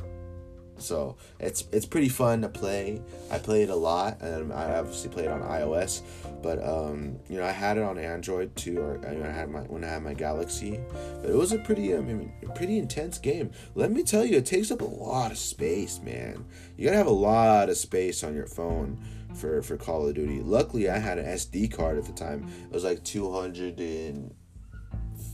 [0.78, 3.00] So it's it's pretty fun to play.
[3.30, 6.02] I play it a lot, and I obviously play it on iOS,
[6.42, 9.50] but um, you know I had it on Android too, or I, mean, I had
[9.50, 10.80] my when I had my Galaxy.
[11.20, 13.52] But it was a pretty I mean pretty intense game.
[13.74, 16.44] Let me tell you, it takes up a lot of space, man.
[16.76, 18.98] You gotta have a lot of space on your phone
[19.34, 20.40] for for Call of Duty.
[20.42, 22.48] Luckily, I had an SD card at the time.
[22.64, 24.34] It was like two hundred and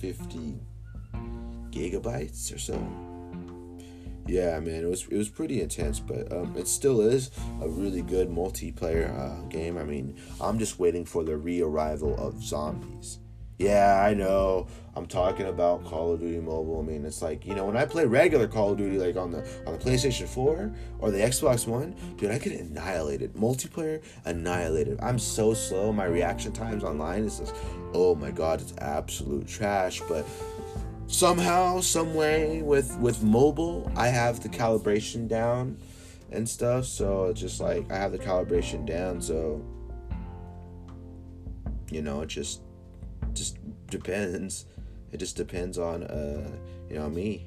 [0.01, 0.61] fifty
[1.71, 3.10] gigabytes or so
[4.27, 7.31] yeah, man, it was it was pretty intense, but um, it still is
[7.61, 9.77] a really good multiplayer uh, game.
[9.77, 13.19] I mean, I'm just waiting for the re-arrival of zombies.
[13.61, 14.69] Yeah, I know.
[14.97, 16.81] I'm talking about Call of Duty Mobile.
[16.81, 19.31] I mean, it's like you know when I play regular Call of Duty, like on
[19.31, 23.35] the on the PlayStation 4 or the Xbox One, dude, I get annihilated.
[23.35, 24.99] Multiplayer annihilated.
[25.03, 25.93] I'm so slow.
[25.93, 27.55] My reaction times online is just,
[27.93, 30.01] oh my god, it's absolute trash.
[30.09, 30.27] But
[31.11, 35.77] somehow, some way with with mobile, I have the calibration down
[36.31, 36.87] and stuff.
[36.87, 39.21] So it's just like I have the calibration down.
[39.21, 39.63] So
[41.91, 42.63] you know, it just
[43.33, 44.67] just depends.
[45.13, 46.49] It just depends on uh,
[46.89, 47.47] you know me.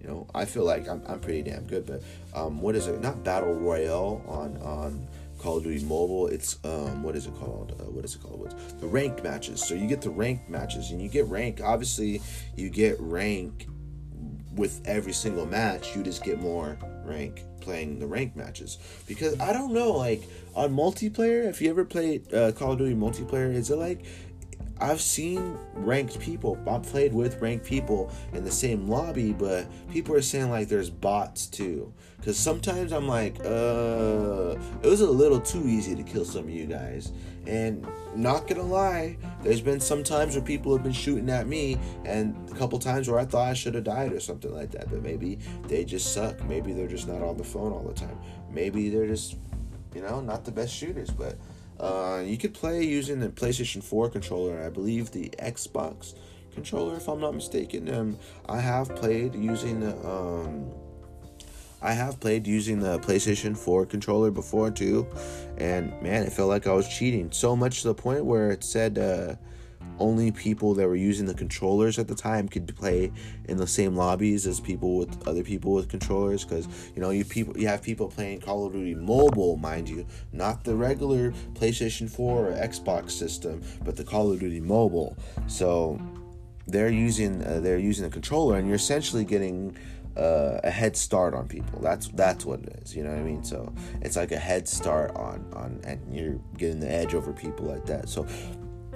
[0.00, 3.00] You know, I feel like I'm, I'm pretty damn good, but um, what is it?
[3.00, 5.08] Not battle royale on on
[5.46, 6.26] Call of Duty Mobile.
[6.26, 7.76] It's um, what is it called?
[7.78, 8.40] Uh, what is it called?
[8.40, 9.64] What's the ranked matches?
[9.64, 11.60] So you get the ranked matches, and you get rank.
[11.62, 12.20] Obviously,
[12.56, 13.68] you get rank
[14.56, 15.94] with every single match.
[15.94, 20.24] You just get more rank playing the ranked matches because I don't know, like
[20.56, 21.48] on multiplayer.
[21.48, 24.04] If you ever played uh, Call of Duty multiplayer, is it like
[24.80, 26.58] I've seen ranked people.
[26.68, 30.90] I've played with ranked people in the same lobby, but people are saying like there's
[30.90, 31.92] bots too.
[32.24, 36.50] Cause sometimes I'm like, uh, it was a little too easy to kill some of
[36.50, 37.12] you guys.
[37.46, 37.86] And
[38.16, 42.34] not gonna lie, there's been some times where people have been shooting at me, and
[42.50, 44.90] a couple times where I thought I should have died or something like that.
[44.90, 46.42] But maybe they just suck.
[46.44, 48.18] Maybe they're just not on the phone all the time.
[48.50, 49.36] Maybe they're just,
[49.94, 51.10] you know, not the best shooters.
[51.10, 51.36] But
[51.80, 56.14] uh, you could play using the PlayStation 4 controller, I believe the Xbox
[56.54, 57.92] controller, if I'm not mistaken.
[57.94, 60.70] Um, I have played using the um,
[61.82, 65.06] I have played using the PlayStation 4 controller before too,
[65.58, 68.64] and man, it felt like I was cheating so much to the point where it
[68.64, 68.98] said.
[68.98, 69.36] Uh,
[69.98, 73.12] only people that were using the controllers at the time could play
[73.46, 77.24] in the same lobbies as people with other people with controllers because you know you
[77.24, 82.10] people you have people playing Call of Duty mobile mind you not the regular PlayStation
[82.10, 86.00] 4 or Xbox system but the Call of Duty mobile so
[86.66, 89.76] they're using uh, they're using a controller and you're essentially getting
[90.16, 91.78] uh, a head start on people.
[91.80, 92.96] That's that's what it is.
[92.96, 93.44] You know what I mean?
[93.44, 97.66] So it's like a head start on on, and you're getting the edge over people
[97.66, 98.08] like that.
[98.08, 98.26] So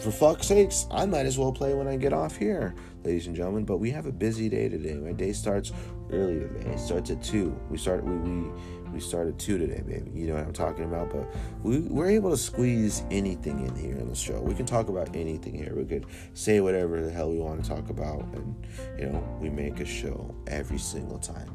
[0.00, 3.36] for fuck's sakes, I might as well play when I get off here, ladies and
[3.36, 3.64] gentlemen.
[3.64, 4.94] But we have a busy day today.
[4.94, 5.72] My day starts
[6.10, 6.70] early today.
[6.70, 7.58] It starts at two.
[7.68, 8.50] We start we we
[8.92, 10.10] we started two today, baby.
[10.12, 11.10] You know what I'm talking about.
[11.10, 11.28] But
[11.62, 14.40] we we're able to squeeze anything in here in the show.
[14.40, 15.74] We can talk about anything here.
[15.76, 18.66] We could say whatever the hell we want to talk about, and
[18.98, 21.50] you know we make a show every single time.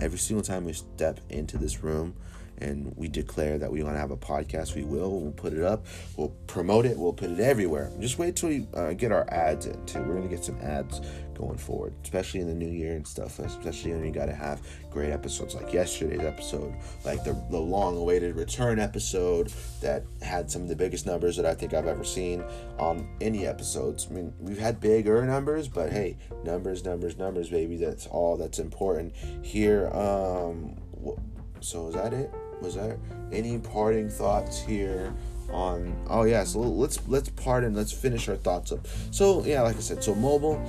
[0.00, 2.14] Every single time we step into this room
[2.58, 5.20] and we declare that we want to have a podcast, we will.
[5.20, 5.86] We'll put it up.
[6.16, 6.96] We'll promote it.
[6.96, 7.90] We'll put it everywhere.
[8.00, 10.00] Just wait till we uh, get our ads in too.
[10.00, 11.00] We're gonna get some ads
[11.34, 13.38] going forward, especially in the new year and stuff.
[13.38, 16.72] Especially when you got to have great episodes like yesterday's episode,
[17.04, 21.54] like the, the long-awaited return episode that had some of the biggest numbers that I
[21.54, 22.44] think I've ever seen
[22.78, 24.06] on any episodes.
[24.08, 27.76] I mean, we've had bigger numbers, but hey, numbers, numbers, numbers, baby.
[27.76, 29.88] That's all that's important here.
[29.88, 30.76] Um,
[31.60, 32.30] so is that it?
[32.60, 32.98] Was there
[33.32, 35.12] any parting thoughts here
[35.50, 39.60] on oh yeah so let's let's part and let's finish our thoughts up so yeah
[39.60, 40.60] like i said so mobile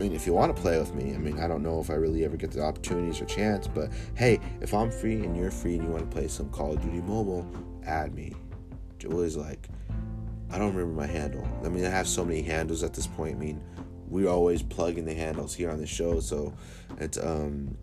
[0.00, 1.90] I mean, if you want to play with me, I mean, I don't know if
[1.90, 5.50] I really ever get the opportunities or chance, but hey, if I'm free and you're
[5.50, 7.46] free and you want to play some Call of Duty Mobile,
[7.84, 8.34] add me.
[8.98, 9.68] Julie's like,
[10.50, 11.46] I don't remember my handle.
[11.62, 13.36] I mean, I have so many handles at this point.
[13.36, 13.62] I mean,
[14.08, 16.54] we're always plugging the handles here on the show, so
[16.98, 17.76] it's um,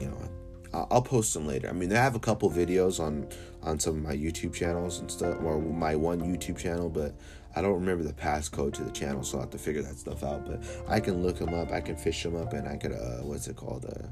[0.00, 0.30] you know,
[0.72, 1.68] I'll post them later.
[1.68, 3.28] I mean, I have a couple videos on
[3.62, 7.14] on some of my YouTube channels and stuff, or my one YouTube channel, but
[7.54, 10.24] I don't remember the passcode to the channel, so I have to figure that stuff
[10.24, 10.46] out.
[10.46, 13.22] But I can look them up, I can fish them up, and I could, uh,
[13.22, 13.84] what's it called?
[13.84, 14.08] Uh,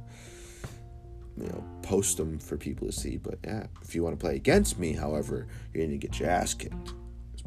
[1.37, 3.17] you know, post them for people to see.
[3.17, 6.55] But yeah, if you want to play against me, however, you're gonna get your ass
[6.55, 6.93] kicked.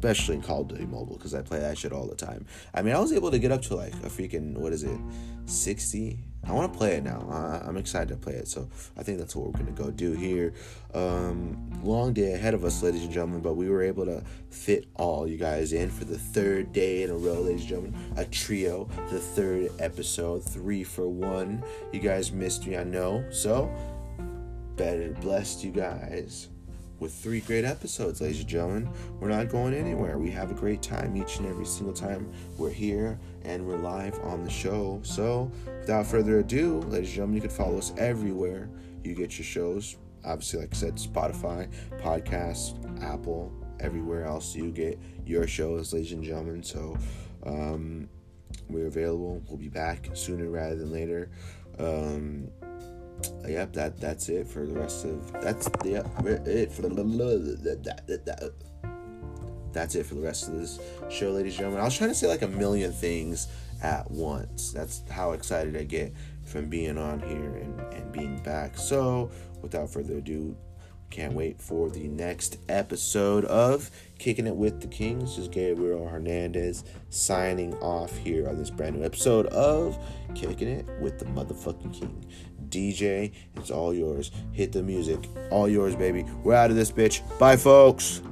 [0.04, 2.44] Especially in Call of Duty Mobile because I play that shit all the time.
[2.74, 5.00] I mean, I was able to get up to like a freaking what is it,
[5.46, 6.18] sixty.
[6.46, 7.26] I want to play it now.
[7.30, 10.12] Uh, I'm excited to play it, so I think that's what we're gonna go do
[10.12, 10.52] here.
[10.92, 14.88] Um, long day ahead of us, ladies and gentlemen, but we were able to fit
[14.96, 17.94] all you guys in for the third day in a row, ladies and gentlemen.
[18.18, 21.64] A trio, the third episode, three for one.
[21.92, 23.24] You guys missed me, I know.
[23.30, 23.74] So,
[24.76, 26.48] better blessed you guys
[27.00, 28.88] with three great episodes, ladies and gentlemen.
[29.20, 30.18] We're not going anywhere.
[30.18, 34.18] We have a great time each and every single time we're here and we're live
[34.20, 35.00] on the show.
[35.02, 38.68] So, without further ado, ladies and gentlemen, you can follow us everywhere
[39.02, 39.96] you get your shows.
[40.24, 41.70] Obviously, like I said, Spotify,
[42.00, 46.62] podcast, Apple, everywhere else you get your shows, ladies and gentlemen.
[46.62, 46.96] So,
[47.44, 48.08] um,
[48.68, 49.42] we're available.
[49.48, 51.30] We'll be back sooner rather than later.
[51.78, 52.48] Um,
[53.46, 58.52] yep, that that's it for the rest of that's yep, it for the
[59.72, 60.78] that's it for the rest of this
[61.10, 61.80] show, ladies and gentlemen.
[61.80, 63.48] I was trying to say like a million things
[63.82, 64.72] at once.
[64.72, 68.78] That's how excited I get from being on here and, and being back.
[68.78, 69.30] So,
[69.62, 70.56] without further ado,
[71.10, 75.36] can't wait for the next episode of Kicking It with the Kings.
[75.36, 79.98] This is Gabriel Hernandez signing off here on this brand new episode of
[80.34, 82.26] Kicking It with the Motherfucking King.
[82.70, 84.30] DJ, it's all yours.
[84.52, 85.28] Hit the music.
[85.50, 86.24] All yours, baby.
[86.42, 87.22] We're out of this bitch.
[87.38, 88.22] Bye, folks.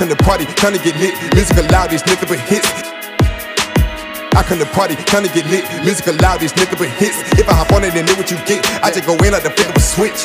[0.00, 1.12] Come to party, trying to get lit.
[1.34, 2.66] Music loud, these nigga but hits.
[4.32, 5.62] I come to party, trying to get lit.
[5.84, 7.20] Music loud, these nigga but hits.
[7.38, 8.64] If I hop on it, then know what you get.
[8.82, 10.24] I just go in like the flip of a switch.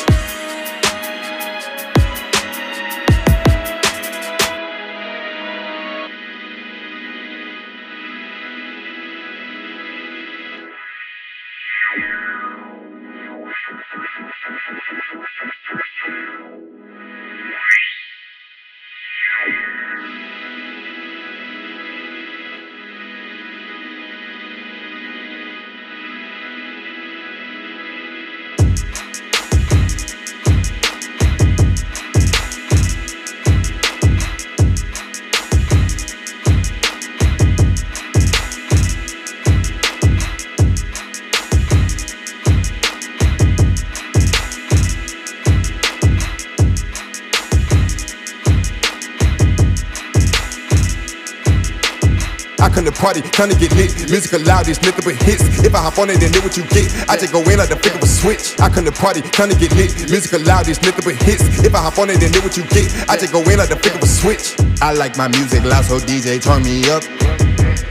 [52.66, 53.94] I come to party, trying to get lit.
[54.10, 55.62] Music loud, these nigga but hits.
[55.62, 56.90] If I hop on it, then know what you get.
[57.06, 58.58] I just go in like the flick of a switch.
[58.58, 59.94] I come to party, trying to get lit.
[60.10, 61.62] Music loud, these nigga but hits.
[61.62, 62.90] If I hop on it, then know what you get.
[63.06, 64.58] I just go in like the flick of a switch.
[64.82, 67.06] I like my music loud, so DJ turn me up.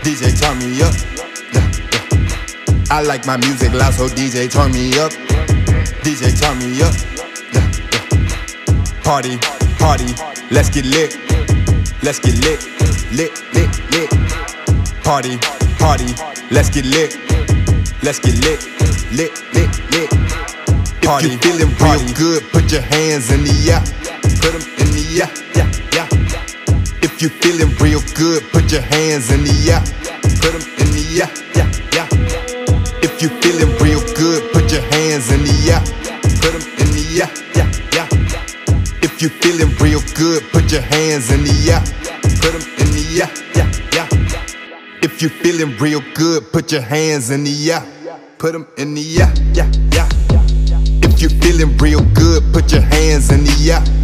[0.03, 0.91] DJ turn me up.
[1.55, 2.91] Yeah, yeah.
[2.91, 5.15] I like my music loud, so DJ turn me up.
[6.03, 6.91] DJ turn me up.
[7.55, 7.63] Yeah.
[9.07, 9.39] Party,
[9.80, 10.11] party,
[10.51, 11.15] let's get lit.
[12.03, 12.59] Let's get lit,
[13.15, 13.74] lit, lit.
[15.05, 15.37] Party,
[15.77, 16.15] party,
[16.49, 17.13] let's get lit.
[18.01, 18.65] Let's get lit,
[19.13, 20.09] lit, lit, lit.
[21.03, 23.81] Party, if you feeling real good, put your hands in the air.
[24.41, 26.07] Put them in the air, yeah, yeah.
[27.03, 29.81] If you feeling real good, put your hands in the air.
[30.41, 32.07] Put them in the air, yeah, yeah.
[33.05, 35.81] If you feeling real good, put your hands in the air.
[36.41, 38.07] Put them in the air, yeah, yeah.
[39.05, 41.81] If you feeling real good, put your hands in the air.
[42.41, 43.84] Put them in the air, yeah, yeah.
[45.05, 47.83] If you feeling real good, put your hands in the air.
[48.39, 50.09] Put them in the air, yeah, yeah.
[51.03, 53.94] If you feeling real good, put your hands in the air.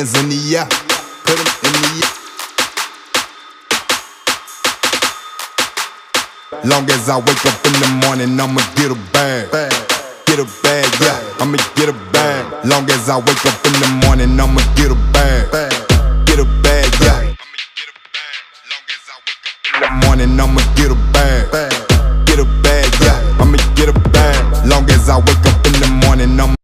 [0.00, 0.66] hands in the air.
[1.24, 2.12] Put them in the air.
[6.64, 9.50] Long as I wake up in the morning, I'ma get a bag.
[10.26, 12.64] Get a bag, yeah, I'ma get a bag.
[12.64, 15.50] Long as I wake up in the morning, I'ma get a bag.
[16.26, 17.36] Get a bag, yeah.
[20.04, 21.50] Morning, I'ma get a bag.
[22.26, 23.40] Get a bag, yeah.
[23.40, 24.66] I'ma get a bag.
[24.66, 26.59] Long as I wake up in the morning, I'ma